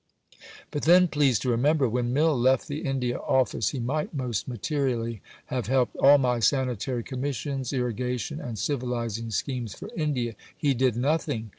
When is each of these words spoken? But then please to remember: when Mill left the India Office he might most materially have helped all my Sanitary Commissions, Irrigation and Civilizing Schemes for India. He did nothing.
But 0.71 0.81
then 0.85 1.07
please 1.07 1.37
to 1.41 1.49
remember: 1.51 1.87
when 1.87 2.11
Mill 2.11 2.35
left 2.35 2.67
the 2.67 2.79
India 2.79 3.19
Office 3.19 3.69
he 3.69 3.79
might 3.79 4.15
most 4.15 4.47
materially 4.47 5.21
have 5.53 5.67
helped 5.67 5.95
all 5.97 6.17
my 6.17 6.39
Sanitary 6.39 7.03
Commissions, 7.03 7.71
Irrigation 7.71 8.41
and 8.41 8.57
Civilizing 8.57 9.29
Schemes 9.29 9.75
for 9.75 9.91
India. 9.95 10.33
He 10.57 10.73
did 10.73 10.95
nothing. 10.97 11.49